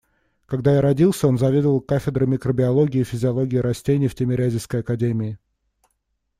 Когда 0.47 0.73
я 0.73 0.81
родился, 0.81 1.27
он 1.27 1.37
заведовал 1.37 1.79
кафедрой 1.79 2.25
микробиологии 2.27 3.01
и 3.01 3.03
физиологии 3.03 3.57
растений 3.57 4.07
в 4.07 4.15
Тимирязевской 4.15 4.79
академии. 4.79 5.37